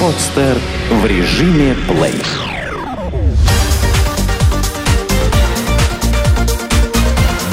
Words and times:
Подстер 0.00 0.58
в 0.90 1.06
режиме 1.06 1.74
плей. 1.88 2.22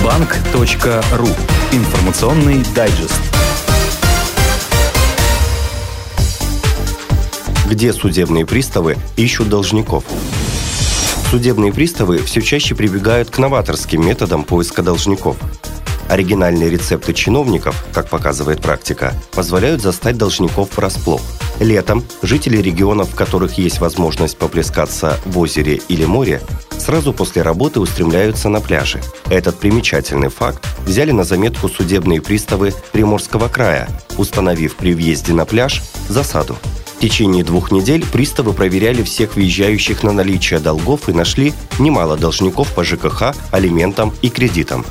Банк.ру. 0.03 1.27
Информационный 1.71 2.63
дайджест. 2.75 3.19
Где 7.65 7.91
судебные 7.91 8.45
приставы 8.45 8.97
ищут 9.15 9.49
должников? 9.49 10.03
Судебные 11.31 11.73
приставы 11.73 12.19
все 12.19 12.41
чаще 12.41 12.75
прибегают 12.75 13.31
к 13.31 13.39
новаторским 13.39 14.05
методам 14.05 14.43
поиска 14.43 14.83
должников. 14.83 15.37
Оригинальные 16.13 16.69
рецепты 16.69 17.11
чиновников, 17.11 17.83
как 17.91 18.07
показывает 18.07 18.61
практика, 18.61 19.15
позволяют 19.31 19.81
застать 19.81 20.15
должников 20.15 20.77
врасплох. 20.77 21.21
Летом 21.59 22.03
жители 22.21 22.57
регионов, 22.57 23.09
в 23.09 23.15
которых 23.15 23.57
есть 23.57 23.79
возможность 23.79 24.37
поплескаться 24.37 25.19
в 25.25 25.39
озере 25.39 25.81
или 25.87 26.05
море, 26.05 26.39
сразу 26.77 27.13
после 27.13 27.41
работы 27.41 27.79
устремляются 27.79 28.47
на 28.49 28.61
пляжи. 28.61 29.01
Этот 29.31 29.57
примечательный 29.57 30.29
факт 30.29 30.63
взяли 30.85 31.09
на 31.09 31.23
заметку 31.23 31.67
судебные 31.67 32.21
приставы 32.21 32.75
Приморского 32.91 33.47
края, 33.47 33.89
установив 34.15 34.75
при 34.75 34.93
въезде 34.93 35.33
на 35.33 35.45
пляж 35.45 35.81
засаду. 36.09 36.55
В 36.95 36.99
течение 37.01 37.43
двух 37.43 37.71
недель 37.71 38.05
приставы 38.05 38.53
проверяли 38.53 39.01
всех 39.01 39.35
въезжающих 39.35 40.03
на 40.03 40.11
наличие 40.11 40.59
долгов 40.59 41.09
и 41.09 41.11
нашли 41.11 41.55
немало 41.79 42.17
должников 42.17 42.71
по 42.75 42.83
ЖКХ, 42.83 43.33
алиментам 43.51 44.13
и 44.21 44.29
кредитам. 44.29 44.85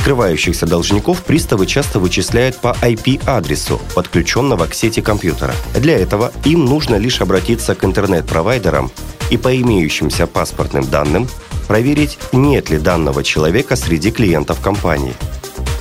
Скрывающихся 0.00 0.64
должников 0.64 1.22
приставы 1.24 1.66
часто 1.66 2.00
вычисляют 2.00 2.56
по 2.56 2.74
IP-адресу, 2.80 3.78
подключенного 3.94 4.66
к 4.66 4.72
сети 4.72 5.02
компьютера. 5.02 5.54
Для 5.74 5.98
этого 5.98 6.32
им 6.46 6.64
нужно 6.64 6.96
лишь 6.96 7.20
обратиться 7.20 7.74
к 7.74 7.84
интернет-провайдерам 7.84 8.90
и 9.30 9.36
по 9.36 9.54
имеющимся 9.54 10.26
паспортным 10.26 10.88
данным 10.88 11.28
проверить, 11.68 12.18
нет 12.32 12.70
ли 12.70 12.78
данного 12.78 13.22
человека 13.22 13.76
среди 13.76 14.10
клиентов 14.10 14.60
компании. 14.60 15.14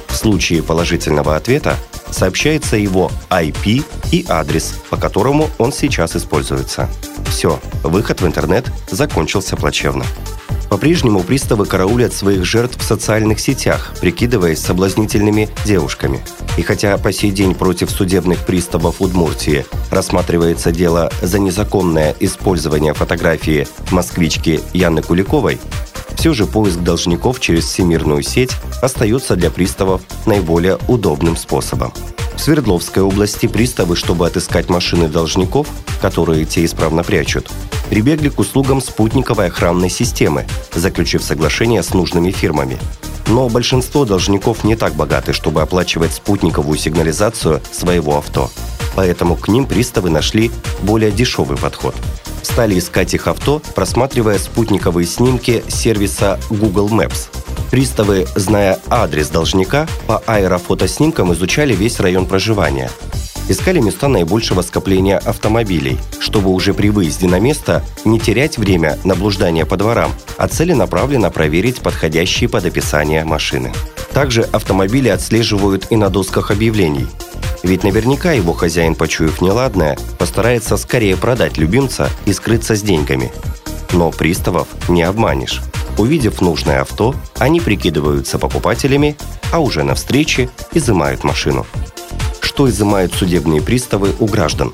В 0.09 0.15
случае 0.17 0.63
положительного 0.63 1.37
ответа 1.37 1.77
сообщается 2.11 2.75
его 2.75 3.09
IP 3.29 3.85
и 4.11 4.25
адрес, 4.27 4.75
по 4.89 4.97
которому 4.97 5.49
он 5.57 5.71
сейчас 5.71 6.17
используется. 6.17 6.89
Все, 7.29 7.57
выход 7.83 8.19
в 8.19 8.27
интернет 8.27 8.69
закончился 8.91 9.55
плачевно. 9.55 10.03
По-прежнему 10.69 11.23
приставы 11.23 11.65
караулят 11.65 12.13
своих 12.13 12.45
жертв 12.45 12.77
в 12.79 12.85
социальных 12.85 13.39
сетях, 13.39 13.91
прикидываясь 13.99 14.59
соблазнительными 14.59 15.49
девушками. 15.65 16.21
И 16.57 16.61
хотя 16.61 16.97
по 16.97 17.11
сей 17.11 17.31
день 17.31 17.55
против 17.55 17.89
судебных 17.89 18.45
приставов 18.45 19.01
Удмуртии 19.01 19.65
рассматривается 19.89 20.71
дело 20.71 21.11
за 21.21 21.39
незаконное 21.39 22.15
использование 22.19 22.93
фотографии 22.93 23.67
москвички 23.91 24.61
Яны 24.73 25.01
Куликовой, 25.01 25.59
все 26.15 26.33
же 26.33 26.45
поиск 26.45 26.79
должников 26.79 27.39
через 27.39 27.65
всемирную 27.65 28.21
сеть 28.21 28.51
остается 28.81 29.35
для 29.35 29.49
приставов 29.49 30.01
наиболее 30.25 30.77
удобным 30.87 31.35
способом. 31.35 31.93
В 32.35 32.41
Свердловской 32.41 33.03
области 33.03 33.47
приставы, 33.47 33.95
чтобы 33.95 34.27
отыскать 34.27 34.69
машины 34.69 35.07
должников, 35.07 35.67
которые 36.01 36.45
те 36.45 36.63
исправно 36.63 37.03
прячут, 37.03 37.49
прибегли 37.89 38.29
к 38.29 38.39
услугам 38.39 38.81
спутниковой 38.81 39.47
охранной 39.47 39.89
системы, 39.89 40.45
заключив 40.73 41.23
соглашение 41.23 41.83
с 41.83 41.93
нужными 41.93 42.31
фирмами. 42.31 42.77
Но 43.27 43.49
большинство 43.49 44.05
должников 44.05 44.63
не 44.63 44.75
так 44.75 44.93
богаты, 44.93 45.33
чтобы 45.33 45.61
оплачивать 45.61 46.13
спутниковую 46.13 46.77
сигнализацию 46.77 47.61
своего 47.71 48.17
авто. 48.17 48.49
Поэтому 48.95 49.35
к 49.35 49.47
ним 49.47 49.65
приставы 49.65 50.09
нашли 50.09 50.51
более 50.81 51.11
дешевый 51.11 51.57
подход. 51.57 51.95
Стали 52.41 52.79
искать 52.79 53.13
их 53.13 53.27
авто, 53.27 53.61
просматривая 53.75 54.39
спутниковые 54.39 55.05
снимки 55.05 55.63
сервиса 55.67 56.39
Google 56.49 56.89
Maps. 56.89 57.27
Приставы, 57.69 58.27
зная 58.35 58.79
адрес 58.89 59.29
должника, 59.29 59.87
по 60.07 60.23
аэрофотоснимкам 60.25 61.33
изучали 61.33 61.75
весь 61.75 61.99
район 61.99 62.25
проживания– 62.25 62.89
искали 63.49 63.79
места 63.79 64.07
наибольшего 64.07 64.61
скопления 64.61 65.17
автомобилей, 65.17 65.97
чтобы 66.19 66.51
уже 66.51 66.73
при 66.73 66.89
выезде 66.89 67.27
на 67.27 67.39
место 67.39 67.83
не 68.05 68.19
терять 68.19 68.57
время 68.57 68.97
на 69.03 69.15
блуждание 69.15 69.65
по 69.65 69.75
дворам, 69.75 70.11
а 70.37 70.47
целенаправленно 70.47 71.31
проверить 71.31 71.81
подходящие 71.81 72.47
под 72.47 72.65
описание 72.65 73.25
машины. 73.25 73.73
Также 74.13 74.43
автомобили 74.43 75.09
отслеживают 75.09 75.87
и 75.89 75.95
на 75.95 76.09
досках 76.09 76.51
объявлений. 76.51 77.07
Ведь 77.63 77.83
наверняка 77.83 78.31
его 78.31 78.53
хозяин, 78.53 78.95
почуяв 78.95 79.41
неладное, 79.41 79.97
постарается 80.17 80.77
скорее 80.77 81.17
продать 81.17 81.57
любимца 81.57 82.09
и 82.25 82.33
скрыться 82.33 82.75
с 82.75 82.81
деньгами. 82.81 83.33
Но 83.91 84.11
приставов 84.11 84.67
не 84.87 85.03
обманешь. 85.03 85.61
Увидев 85.97 86.39
нужное 86.39 86.81
авто, 86.81 87.15
они 87.37 87.59
прикидываются 87.59 88.39
покупателями, 88.39 89.17
а 89.51 89.59
уже 89.59 89.83
на 89.83 89.95
встрече 89.95 90.49
изымают 90.71 91.23
машину 91.23 91.65
что 92.59 92.69
изымают 92.69 93.13
судебные 93.13 93.61
приставы 93.61 94.13
у 94.19 94.25
граждан. 94.25 94.73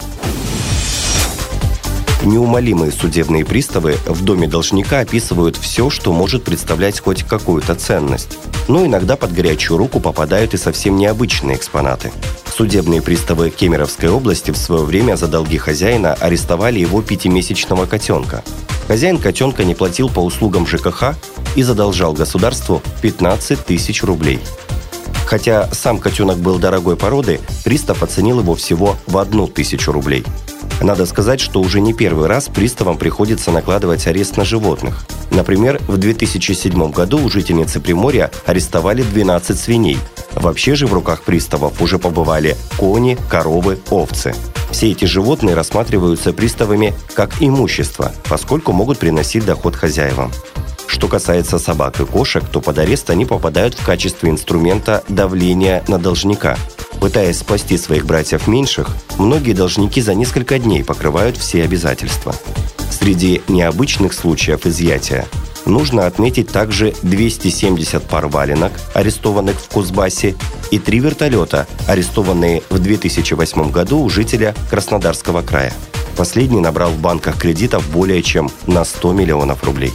Неумолимые 2.24 2.92
судебные 2.92 3.46
приставы 3.46 3.98
в 4.08 4.24
доме 4.24 4.48
должника 4.48 5.02
описывают 5.02 5.56
все, 5.56 5.92
что 5.92 6.12
может 6.12 6.44
представлять 6.44 7.00
хоть 7.00 7.22
какую-то 7.22 7.76
ценность. 7.76 8.40
Но 8.68 8.84
иногда 8.88 9.16
под 9.16 9.34
горячую 9.34 9.78
руку 9.78 10.00
попадают 10.00 10.56
и 10.56 10.58
совсем 10.58 10.96
необычные 10.96 11.58
экспонаты. 11.58 12.12
Судебные 12.58 13.04
приставы 13.04 13.52
Кемеровской 13.52 14.10
области 14.10 14.50
в 14.50 14.58
свое 14.58 14.82
время 14.82 15.16
за 15.16 15.28
долги 15.28 15.60
хозяина 15.60 16.16
арестовали 16.16 16.80
его 16.80 17.04
пятимесячного 17.04 17.86
котенка. 17.86 18.44
Хозяин 18.88 19.20
котенка 19.20 19.64
не 19.64 19.76
платил 19.76 20.10
по 20.10 20.22
услугам 20.22 20.66
ЖКХ 20.66 21.14
и 21.56 21.62
задолжал 21.62 22.14
государству 22.14 22.82
15 23.04 23.64
тысяч 23.64 24.02
рублей– 24.02 24.40
Хотя 25.26 25.70
сам 25.72 25.98
котенок 25.98 26.38
был 26.38 26.60
дорогой 26.60 26.96
породы, 26.96 27.40
пристав 27.64 28.04
оценил 28.04 28.40
его 28.40 28.56
всего 28.56 28.96
в 29.08 29.18
одну 29.18 29.48
тысячу 29.48 29.92
рублей. 29.92 30.24
Надо 30.82 31.06
сказать, 31.06 31.40
что 31.40 31.62
уже 31.62 31.80
не 31.82 31.94
первый 31.94 32.28
раз 32.28 32.48
приставам 32.48 32.98
приходится 32.98 33.52
накладывать 33.52 34.08
арест 34.08 34.38
на 34.38 34.46
животных. 34.46 35.06
Например, 35.32 35.82
в 35.88 35.98
2007 35.98 36.92
году 36.92 37.24
у 37.24 37.30
жительницы 37.30 37.80
Приморья 37.80 38.30
арестовали 38.46 39.02
12 39.02 39.58
свиней. 39.58 39.98
Вообще 40.34 40.76
же 40.76 40.86
в 40.86 40.94
руках 40.94 41.24
приставов 41.24 41.82
уже 41.82 41.98
побывали 41.98 42.58
кони, 42.78 43.18
коровы, 43.30 43.80
овцы. 43.90 44.36
Все 44.72 44.92
эти 44.92 45.06
животные 45.06 45.56
рассматриваются 45.56 46.34
приставами 46.34 46.94
как 47.14 47.42
имущество, 47.42 48.12
поскольку 48.30 48.74
могут 48.74 49.00
приносить 49.00 49.46
доход 49.46 49.76
хозяевам. 49.76 50.32
Что 50.96 51.10
касается 51.10 51.60
собак 51.60 52.00
и 52.00 52.06
кошек, 52.06 52.42
то 52.50 52.62
под 52.62 52.78
арест 52.78 53.10
они 53.10 53.26
попадают 53.26 53.74
в 53.74 53.86
качестве 53.86 54.30
инструмента 54.30 55.04
давления 55.10 55.84
на 55.90 56.00
должника. 56.00 56.58
Пытаясь 57.02 57.40
спасти 57.40 57.78
своих 57.78 58.06
братьев 58.06 58.48
меньших, 58.48 58.96
многие 59.18 59.52
должники 59.52 60.00
за 60.00 60.14
несколько 60.14 60.58
дней 60.58 60.86
покрывают 60.86 61.36
все 61.36 61.66
обязательства. 61.66 62.34
Среди 62.90 63.42
необычных 63.50 64.14
случаев 64.14 64.66
изъятия 64.66 65.28
нужно 65.66 66.06
отметить 66.06 66.48
также 66.48 66.94
270 67.02 68.02
пар 68.04 68.28
валенок, 68.28 68.72
арестованных 68.94 69.60
в 69.60 69.68
Кузбассе, 69.68 70.34
и 70.72 70.80
три 70.80 71.00
вертолета, 71.00 71.68
арестованные 71.90 72.64
в 72.70 72.80
2008 72.80 73.70
году 73.70 74.00
у 74.00 74.10
жителя 74.10 74.56
Краснодарского 74.70 75.42
края. 75.42 75.74
Последний 76.16 76.62
набрал 76.62 76.92
в 76.92 77.02
банках 77.02 77.38
кредитов 77.38 77.86
более 77.90 78.24
чем 78.24 78.50
на 78.66 78.86
100 78.86 79.12
миллионов 79.12 79.62
рублей. 79.66 79.92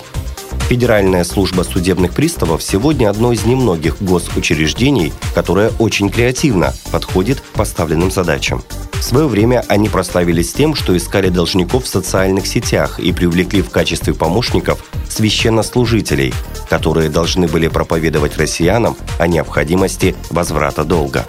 Федеральная 0.70 1.24
служба 1.24 1.64
судебных 1.64 2.12
приставов 2.12 2.62
сегодня 2.62 3.10
одно 3.10 3.32
из 3.32 3.44
немногих 3.44 4.00
госучреждений, 4.00 5.12
которое 5.34 5.72
очень 5.80 6.08
креативно 6.10 6.72
подходит 6.92 7.40
к 7.40 7.44
поставленным 7.54 8.12
задачам. 8.12 8.62
В 8.92 9.02
свое 9.02 9.26
время 9.26 9.64
они 9.66 9.88
прославились 9.88 10.52
тем, 10.52 10.76
что 10.76 10.96
искали 10.96 11.28
должников 11.28 11.86
в 11.86 11.88
социальных 11.88 12.46
сетях 12.46 13.00
и 13.00 13.10
привлекли 13.10 13.62
в 13.62 13.70
качестве 13.70 14.14
помощников 14.14 14.84
священнослужителей, 15.08 16.32
которые 16.68 17.10
должны 17.10 17.48
были 17.48 17.66
проповедовать 17.66 18.38
россиянам 18.38 18.96
о 19.18 19.26
необходимости 19.26 20.14
возврата 20.30 20.84
долга. 20.84 21.26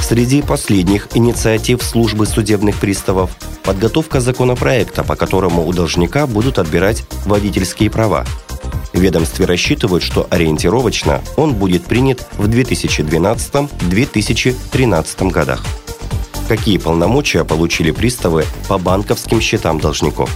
Среди 0.00 0.40
последних 0.40 1.08
инициатив 1.12 1.82
службы 1.82 2.24
судебных 2.24 2.76
приставов– 2.76 3.30
подготовка 3.62 4.22
законопроекта, 4.22 5.04
по 5.04 5.16
которому 5.16 5.66
у 5.66 5.72
должника 5.74 6.26
будут 6.26 6.58
отбирать 6.58 7.04
водительские 7.26 7.90
права– 7.90 8.24
в 8.92 9.00
ведомстве 9.00 9.46
рассчитывают, 9.46 10.02
что 10.02 10.26
ориентировочно 10.30 11.22
он 11.36 11.54
будет 11.54 11.84
принят 11.84 12.26
в 12.32 12.48
2012-2013 12.48 15.30
годах. 15.30 15.64
Какие 16.48 16.78
полномочия 16.78 17.44
получили 17.44 17.92
приставы 17.92 18.44
по 18.68 18.78
банковским 18.78 19.40
счетам 19.40 19.78
должников? 19.78 20.30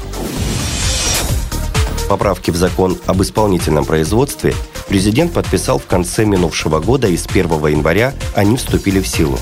Поправки 2.09 2.51
в 2.51 2.57
закон 2.57 2.99
об 3.07 3.23
исполнительном 3.23 3.85
производстве 3.85 4.55
президент 4.89 5.33
подписал 5.33 5.79
в 5.79 5.87
конце 5.87 6.25
минувшего 6.25 6.79
года 6.79 7.09
и 7.09 7.17
с 7.17 7.27
1 7.27 7.67
января 7.67 8.15
они 8.35 8.57
вступили 8.57 9.01
в 9.01 9.09
силу. 9.09 9.39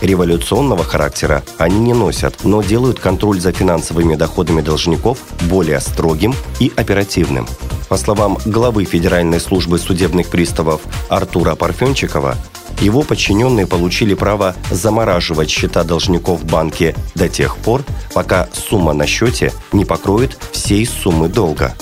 Революционного 0.00 0.82
характера 0.82 1.44
они 1.58 1.78
не 1.78 1.92
носят, 1.92 2.44
но 2.44 2.62
делают 2.62 2.98
контроль 2.98 3.40
за 3.40 3.52
финансовыми 3.52 4.16
доходами 4.16 4.60
должников 4.60 5.18
более 5.42 5.80
строгим 5.80 6.34
и 6.58 6.72
оперативным. 6.76 7.46
По 7.88 7.96
словам 7.96 8.38
главы 8.44 8.84
Федеральной 8.84 9.40
службы 9.40 9.78
судебных 9.78 10.28
приставов 10.28 10.82
Артура 11.08 11.54
Парфенчикова, 11.54 12.36
его 12.80 13.02
подчиненные 13.02 13.66
получили 13.66 14.14
право 14.14 14.56
замораживать 14.70 15.50
счета 15.50 15.84
должников 15.84 16.40
в 16.40 16.44
банке 16.44 16.94
до 17.14 17.28
тех 17.28 17.56
пор, 17.56 17.82
пока 18.12 18.48
сумма 18.52 18.92
на 18.92 19.06
счете 19.06 19.52
не 19.72 19.84
покроет 19.84 20.38
всей 20.52 20.86
суммы 20.86 21.28
долга. 21.28 21.74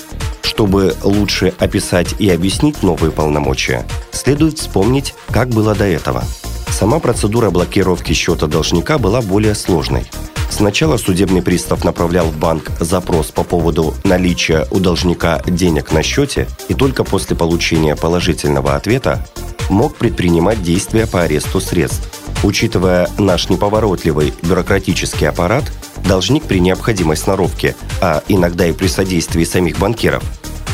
Чтобы 0.43 0.95
лучше 1.03 1.55
описать 1.59 2.15
и 2.19 2.29
объяснить 2.29 2.83
новые 2.83 3.11
полномочия, 3.11 3.87
следует 4.11 4.59
вспомнить, 4.59 5.15
как 5.31 5.49
было 5.49 5.75
до 5.75 5.87
этого. 5.87 6.25
Сама 6.69 6.99
процедура 6.99 7.51
блокировки 7.51 8.13
счета 8.13 8.47
должника 8.47 8.99
была 8.99 9.23
более 9.23 9.55
сложной. 9.55 10.05
Сначала 10.53 10.99
судебный 10.99 11.41
пристав 11.41 11.83
направлял 11.83 12.27
в 12.27 12.37
банк 12.37 12.71
запрос 12.79 13.31
по 13.31 13.43
поводу 13.43 13.95
наличия 14.05 14.67
у 14.71 14.81
должника 14.81 15.41
денег 15.47 15.93
на 15.93 16.03
счете, 16.03 16.47
и 16.69 16.75
только 16.75 17.05
после 17.05 17.35
получения 17.35 17.97
положительного 17.97 18.77
ответа 18.77 19.27
мог 19.71 19.97
предпринимать 19.97 20.63
действия 20.63 21.07
по 21.07 21.23
аресту 21.23 21.59
средств. 21.59 22.07
Учитывая 22.45 23.09
наш 23.19 23.49
неповоротливый 23.49 24.35
бюрократический 24.43 25.27
аппарат, 25.27 25.65
должник 26.07 26.45
при 26.45 26.61
необходимой 26.61 27.17
сноровке, 27.17 27.75
а 28.03 28.23
иногда 28.29 28.67
и 28.67 28.73
при 28.73 28.89
содействии 28.89 29.45
самих 29.45 29.79
банкиров, 29.79 30.23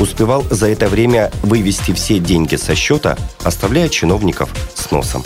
успевал 0.01 0.43
за 0.51 0.67
это 0.67 0.89
время 0.89 1.31
вывести 1.41 1.93
все 1.93 2.19
деньги 2.19 2.57
со 2.57 2.75
счета, 2.75 3.17
оставляя 3.43 3.87
чиновников 3.87 4.53
с 4.75 4.91
носом. 4.91 5.23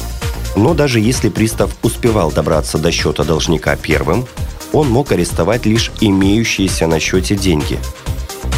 Но 0.55 0.73
даже 0.73 0.99
если 0.99 1.29
пристав 1.29 1.75
успевал 1.81 2.31
добраться 2.31 2.77
до 2.77 2.91
счета 2.91 3.23
должника 3.23 3.75
первым, 3.75 4.25
он 4.71 4.89
мог 4.89 5.11
арестовать 5.11 5.65
лишь 5.65 5.91
имеющиеся 6.01 6.87
на 6.87 6.99
счете 6.99 7.35
деньги. 7.35 7.79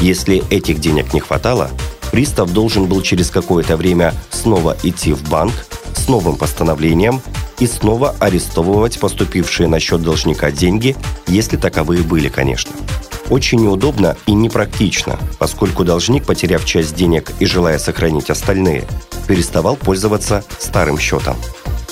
Если 0.01 0.43
этих 0.49 0.79
денег 0.79 1.13
не 1.13 1.19
хватало, 1.19 1.69
пристав 2.11 2.51
должен 2.51 2.85
был 2.85 3.01
через 3.01 3.29
какое-то 3.29 3.77
время 3.77 4.13
снова 4.29 4.77
идти 4.83 5.13
в 5.13 5.29
банк 5.29 5.53
с 5.95 6.07
новым 6.07 6.35
постановлением 6.35 7.21
и 7.59 7.67
снова 7.67 8.15
арестовывать 8.19 8.99
поступившие 8.99 9.67
на 9.67 9.79
счет 9.79 10.01
должника 10.01 10.51
деньги, 10.51 10.95
если 11.27 11.57
таковые 11.57 12.03
были, 12.03 12.29
конечно. 12.29 12.71
Очень 13.29 13.61
неудобно 13.61 14.17
и 14.27 14.33
непрактично, 14.33 15.17
поскольку 15.39 15.83
должник, 15.83 16.25
потеряв 16.25 16.63
часть 16.63 16.95
денег 16.95 17.31
и 17.39 17.45
желая 17.45 17.79
сохранить 17.79 18.29
остальные, 18.29 18.87
переставал 19.27 19.77
пользоваться 19.77 20.43
старым 20.59 20.99
счетом. 20.99 21.35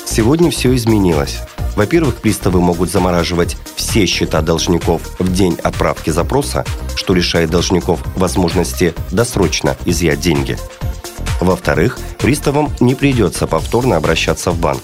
Сегодня 0.06 0.52
все 0.52 0.76
изменилось. 0.76 1.40
Во-первых, 1.76 2.16
приставы 2.16 2.62
могут 2.62 2.92
замораживать 2.92 3.58
все 3.76 4.06
счета 4.06 4.42
должников 4.42 5.02
в 5.20 5.34
день 5.34 5.58
отправки 5.64 6.10
запроса, 6.10 6.66
что 6.96 7.14
лишает 7.14 7.50
должников 7.50 8.00
возможности 8.16 8.94
досрочно 9.12 9.76
изъять 9.86 10.20
деньги. 10.20 10.58
Во-вторых, 11.40 11.98
приставам 12.20 12.72
не 12.80 12.96
придется 12.96 13.48
повторно 13.48 13.98
обращаться 13.98 14.52
в 14.52 14.60
банк. 14.60 14.84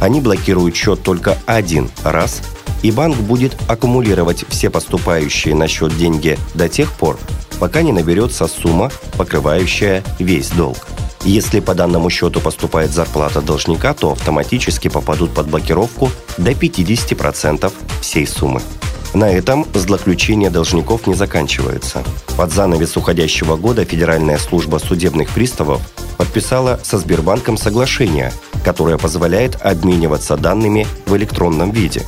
Они 0.00 0.20
блокируют 0.20 0.76
счет 0.76 1.02
только 1.02 1.38
один 1.46 1.90
раз, 2.04 2.42
и 2.82 2.90
банк 2.90 3.16
будет 3.16 3.56
аккумулировать 3.68 4.44
все 4.48 4.70
поступающие 4.70 5.54
на 5.54 5.68
счет 5.68 5.96
деньги 5.96 6.38
до 6.54 6.68
тех 6.68 6.92
пор, 6.92 7.18
пока 7.58 7.82
не 7.82 7.92
наберется 7.92 8.46
сумма, 8.46 8.90
покрывающая 9.16 10.02
весь 10.18 10.50
долг. 10.50 10.86
Если 11.22 11.60
по 11.60 11.74
данному 11.74 12.08
счету 12.08 12.40
поступает 12.40 12.92
зарплата 12.92 13.42
должника, 13.42 13.92
то 13.92 14.12
автоматически 14.12 14.88
попадут 14.88 15.32
под 15.32 15.48
блокировку 15.48 16.10
до 16.38 16.52
50% 16.52 17.72
всей 18.00 18.26
суммы. 18.26 18.62
На 19.12 19.28
этом 19.30 19.66
злоключение 19.74 20.50
должников 20.50 21.06
не 21.06 21.14
заканчивается. 21.14 22.02
Под 22.36 22.52
занавес 22.52 22.96
уходящего 22.96 23.56
года 23.56 23.84
Федеральная 23.84 24.38
служба 24.38 24.78
судебных 24.78 25.30
приставов 25.30 25.82
подписала 26.16 26.80
со 26.82 26.96
Сбербанком 26.96 27.56
соглашение, 27.56 28.32
которое 28.64 28.98
позволяет 28.98 29.60
обмениваться 29.60 30.36
данными 30.36 30.86
в 31.06 31.16
электронном 31.16 31.70
виде. 31.70 32.02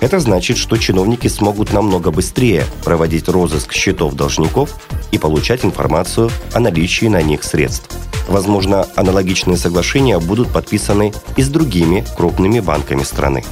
Это 0.00 0.18
значит, 0.18 0.56
что 0.56 0.76
чиновники 0.76 1.28
смогут 1.28 1.72
намного 1.72 2.10
быстрее 2.10 2.64
проводить 2.84 3.28
розыск 3.28 3.72
счетов 3.72 4.14
должников 4.14 4.74
и 5.12 5.18
получать 5.18 5.64
информацию 5.64 6.30
о 6.52 6.60
наличии 6.60 7.06
на 7.06 7.22
них 7.22 7.44
средств. 7.44 7.88
Возможно, 8.28 8.86
аналогичные 8.96 9.56
соглашения 9.56 10.18
будут 10.18 10.48
подписаны 10.48 11.12
и 11.36 11.42
с 11.42 11.48
другими 11.48 12.04
крупными 12.16 12.60
банками 12.60 13.02
страны. 13.02 13.44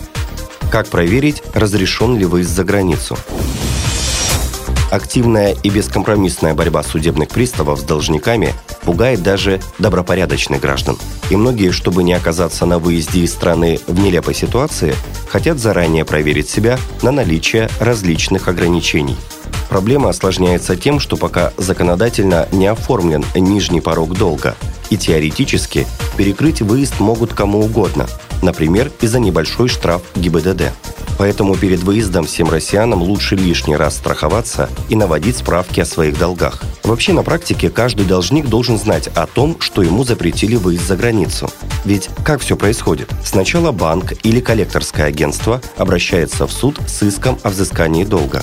Как 0.70 0.88
проверить, 0.88 1.42
разрешен 1.54 2.16
ли 2.16 2.24
выезд 2.24 2.50
за 2.50 2.64
границу? 2.64 3.16
Активная 4.90 5.56
и 5.62 5.70
бескомпромиссная 5.70 6.54
борьба 6.54 6.82
судебных 6.82 7.30
приставов 7.30 7.80
с 7.80 7.82
должниками 7.82 8.52
пугает 8.82 9.22
даже 9.22 9.60
добропорядочных 9.78 10.60
граждан. 10.60 10.98
И 11.30 11.36
многие, 11.36 11.70
чтобы 11.70 12.02
не 12.02 12.12
оказаться 12.12 12.66
на 12.66 12.78
выезде 12.78 13.20
из 13.20 13.32
страны 13.32 13.80
в 13.86 13.98
нелепой 13.98 14.34
ситуации, 14.34 14.94
хотят 15.28 15.58
заранее 15.58 16.04
проверить 16.04 16.50
себя 16.50 16.78
на 17.00 17.10
наличие 17.10 17.70
различных 17.80 18.48
ограничений– 18.48 19.16
Проблема 19.72 20.10
осложняется 20.10 20.76
тем, 20.76 21.00
что 21.00 21.16
пока 21.16 21.54
законодательно 21.56 22.46
не 22.52 22.66
оформлен 22.66 23.24
нижний 23.34 23.80
порог 23.80 24.12
долга, 24.12 24.54
и 24.90 24.98
теоретически 24.98 25.86
перекрыть 26.18 26.60
выезд 26.60 27.00
могут 27.00 27.32
кому 27.32 27.60
угодно, 27.60 28.06
например, 28.42 28.92
из-за 29.00 29.18
небольшой 29.18 29.68
штраф 29.68 30.02
ГИБДД. 30.14 30.64
Поэтому 31.16 31.56
перед 31.56 31.82
выездом 31.82 32.26
всем 32.26 32.50
россиянам 32.50 33.00
лучше 33.00 33.34
лишний 33.34 33.74
раз 33.74 33.96
страховаться 33.96 34.68
и 34.90 34.94
наводить 34.94 35.38
справки 35.38 35.80
о 35.80 35.86
своих 35.86 36.18
долгах. 36.18 36.62
Вообще 36.84 37.14
на 37.14 37.22
практике 37.22 37.70
каждый 37.70 38.04
должник 38.04 38.48
должен 38.48 38.76
знать 38.76 39.08
о 39.14 39.26
том, 39.26 39.56
что 39.58 39.80
ему 39.80 40.04
запретили 40.04 40.56
выезд 40.56 40.86
за 40.86 40.96
границу. 40.96 41.48
Ведь 41.86 42.10
как 42.26 42.42
все 42.42 42.58
происходит? 42.58 43.08
Сначала 43.24 43.72
банк 43.72 44.12
или 44.22 44.40
коллекторское 44.40 45.06
агентство 45.06 45.62
обращается 45.78 46.46
в 46.46 46.52
суд 46.52 46.78
с 46.86 47.02
иском 47.02 47.38
о 47.42 47.48
взыскании 47.48 48.04
долга. 48.04 48.42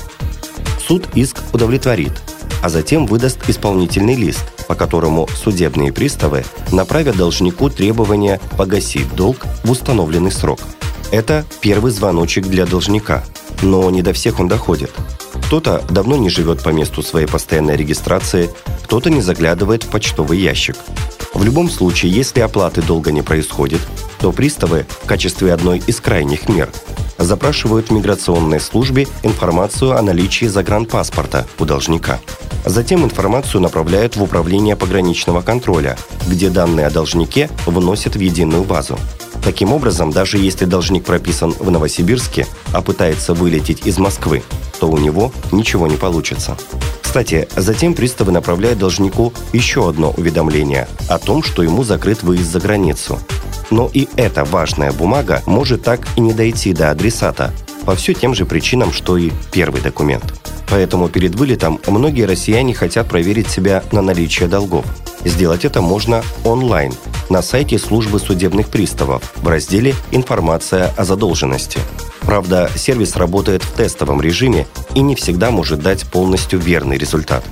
Суд 0.90 1.08
иск 1.14 1.38
удовлетворит, 1.54 2.14
а 2.64 2.70
затем 2.70 3.06
выдаст 3.06 3.48
исполнительный 3.48 4.16
лист, 4.16 4.44
по 4.68 4.74
которому 4.74 5.28
судебные 5.28 5.94
приставы 5.94 6.44
направят 6.72 7.16
должнику 7.16 7.70
требования 7.70 8.42
погасить 8.58 9.14
долг 9.14 9.46
в 9.64 9.70
установленный 9.70 10.32
срок. 10.32 10.60
Это 11.12 11.46
первый 11.62 11.92
звоночек 11.92 12.48
для 12.48 12.66
должника, 12.66 13.24
но 13.62 13.88
не 13.92 14.02
до 14.02 14.14
всех 14.14 14.40
он 14.40 14.48
доходит. 14.48 14.90
Кто-то 15.46 15.84
давно 15.92 16.18
не 16.18 16.32
живет 16.32 16.64
по 16.64 16.70
месту 16.70 17.04
своей 17.04 17.28
постоянной 17.28 17.78
регистрации, 17.78 18.50
кто-то 18.84 19.12
не 19.12 19.22
заглядывает 19.22 19.84
в 19.84 19.90
почтовый 19.90 20.40
ящик. 20.40 20.76
В 21.36 21.44
любом 21.44 21.70
случае, 21.70 22.12
если 22.12 22.40
оплаты 22.40 22.82
долга 22.82 23.12
не 23.12 23.22
происходит, 23.22 23.82
то 24.20 24.32
приставы 24.32 24.88
в 25.04 25.06
качестве 25.06 25.54
одной 25.54 25.84
из 25.86 26.02
крайних 26.02 26.50
мер 26.50 26.72
запрашивают 27.20 27.90
в 27.90 27.92
миграционной 27.92 28.60
службе 28.60 29.08
информацию 29.24 29.98
о 29.98 30.02
наличии 30.02 30.46
загранпаспорта 30.46 31.46
у 31.60 31.66
должника. 31.66 32.20
Затем 32.66 33.04
информацию 33.04 33.62
направляют 33.62 34.16
в 34.16 34.24
управление 34.24 34.76
пограничного 34.76 35.42
контроля, 35.42 35.98
где 36.28 36.50
данные 36.50 36.88
о 36.88 36.92
должнике 36.92 37.50
вносят 37.66 38.16
в 38.16 38.20
единую 38.20 38.64
базу. 38.64 38.98
Таким 39.44 39.72
образом, 39.72 40.12
даже 40.12 40.38
если 40.38 40.66
должник 40.66 41.06
прописан 41.06 41.54
в 41.58 41.72
Новосибирске, 41.72 42.46
а 42.74 42.82
пытается 42.82 43.34
вылететь 43.34 43.86
из 43.86 43.98
Москвы, 43.98 44.44
то 44.80 44.90
у 44.90 44.98
него 44.98 45.32
ничего 45.52 45.88
не 45.88 45.96
получится. 45.96 46.58
Кстати, 47.02 47.48
затем 47.56 47.96
приставы 47.96 48.32
направляют 48.32 48.80
должнику 48.80 49.34
еще 49.52 49.90
одно 49.90 50.12
уведомление 50.12 50.88
о 51.08 51.18
том, 51.18 51.42
что 51.42 51.64
ему 51.64 51.84
закрыт 51.84 52.22
выезд 52.22 52.52
за 52.52 52.60
границу, 52.60 53.20
но 53.72 53.90
и 53.94 54.08
эта 54.16 54.46
важная 54.46 54.92
бумага 54.92 55.42
может 55.46 55.84
так 55.84 56.02
и 56.16 56.22
не 56.22 56.34
дойти 56.34 56.74
до 56.74 56.92
адресата 56.92 57.54
по 57.86 57.96
все 57.96 58.14
тем 58.14 58.36
же 58.36 58.46
причинам, 58.46 58.92
что 58.92 59.18
и 59.18 59.32
первый 59.52 59.82
документ. 59.82 60.24
Поэтому 60.70 61.10
перед 61.10 61.34
вылетом 61.36 61.80
многие 61.88 62.26
россияне 62.26 62.74
хотят 62.74 63.08
проверить 63.08 63.50
себя 63.50 63.84
на 63.92 64.02
наличие 64.02 64.48
долгов. 64.48 64.86
Сделать 65.26 65.66
это 65.66 65.82
можно 65.82 66.24
онлайн 66.44 66.94
на 67.30 67.42
сайте 67.42 67.80
службы 67.80 68.20
судебных 68.20 68.70
приставов 68.70 69.34
в 69.38 69.48
разделе 69.48 69.96
«Информация 70.12 70.94
о 70.96 71.04
задолженности». 71.04 71.80
Правда, 72.22 72.70
сервис 72.76 73.16
работает 73.16 73.64
в 73.64 73.74
тестовом 73.74 74.22
режиме 74.22 74.68
и 74.94 75.02
не 75.02 75.16
всегда 75.16 75.50
может 75.50 75.82
дать 75.82 76.06
полностью 76.06 76.60
верный 76.60 76.98
результат. 76.98 77.44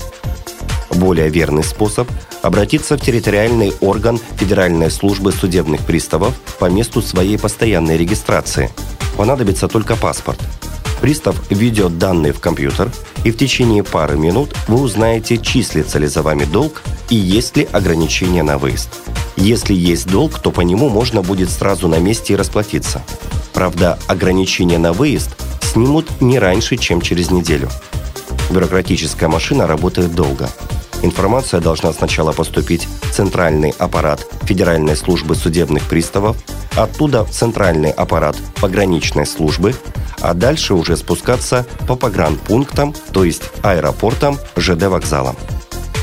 Более 0.92 1.30
верный 1.30 1.64
способ– 1.64 2.08
обратиться 2.48 2.98
в 2.98 3.02
территориальный 3.02 3.74
орган 3.82 4.20
Федеральной 4.38 4.90
службы 4.90 5.34
судебных 5.34 5.82
приставов 5.82 6.34
по 6.60 6.70
месту 6.70 7.02
своей 7.02 7.38
постоянной 7.38 7.98
регистрации. 7.98 8.72
Понадобится 9.18 9.68
только 9.68 9.96
паспорт. 9.96 10.40
Пристав 11.02 11.36
введет 11.50 12.00
данные 12.00 12.34
в 12.34 12.40
компьютер, 12.40 12.90
и 13.24 13.32
в 13.32 13.38
течение 13.38 13.84
пары 13.84 14.18
минут 14.18 14.56
вы 14.68 14.82
узнаете, 14.82 15.38
числится 15.38 16.00
ли 16.00 16.08
за 16.08 16.24
вами 16.24 16.46
долг 16.46 16.82
и 17.10 17.16
есть 17.16 17.58
ли 17.58 17.68
ограничения 17.72 18.44
на 18.44 18.58
выезд. 18.58 18.90
Если 19.36 19.74
есть 19.74 20.08
долг, 20.08 20.40
то 20.40 20.50
по 20.50 20.62
нему 20.62 20.90
можно 20.90 21.22
будет 21.22 21.50
сразу 21.50 21.88
на 21.88 22.00
месте 22.00 22.34
и 22.34 22.36
расплатиться. 22.38 23.04
Правда, 23.54 24.00
ограничения 24.08 24.78
на 24.78 24.94
выезд 24.94 25.36
снимут 25.62 26.22
не 26.22 26.40
раньше, 26.40 26.78
чем 26.78 27.02
через 27.02 27.30
неделю. 27.30 27.70
Бюрократическая 28.50 29.28
машина 29.28 29.68
работает 29.68 30.16
долго. 30.16 30.50
Информация 31.04 31.62
должна 31.62 31.94
сначала 31.94 32.32
поступить 32.32 32.88
в 33.04 33.12
центральный 33.12 33.74
аппарат 33.78 34.26
Федеральной 34.44 34.96
службы 34.96 35.36
судебных 35.36 35.84
приставов, 35.84 36.38
оттуда 36.76 37.24
в 37.24 37.32
центральный 37.32 37.92
аппарат 37.92 38.36
пограничной 38.60 39.26
службы, 39.26 39.76
а 40.22 40.34
дальше 40.34 40.74
уже 40.74 40.98
спускаться 40.98 41.66
по 41.88 41.96
погранпунктам, 41.96 42.96
то 43.14 43.24
есть 43.24 43.44
аэропортам, 43.62 44.38
ЖД 44.56 44.84
вокзалам. 44.84 45.36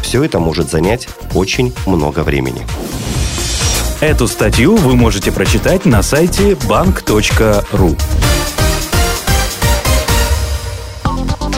Все 0.03 0.23
это 0.23 0.39
может 0.39 0.71
занять 0.71 1.09
очень 1.35 1.75
много 1.87 2.21
времени. 2.21 2.65
Эту 4.01 4.29
статью 4.29 4.77
вы 4.77 4.95
можете 4.95 5.33
прочитать 5.33 5.87
на 5.87 6.03
сайте 6.03 6.53
bank.ru. 6.53 7.99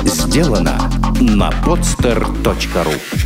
Сделано 0.04 0.90
на 1.20 1.50
podster.ru 1.50 3.25